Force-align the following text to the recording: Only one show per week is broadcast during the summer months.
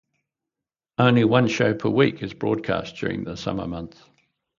Only 0.97 1.23
one 1.25 1.47
show 1.47 1.75
per 1.75 1.87
week 1.87 2.23
is 2.23 2.33
broadcast 2.33 2.95
during 2.95 3.23
the 3.23 3.37
summer 3.37 3.67
months. 3.67 4.01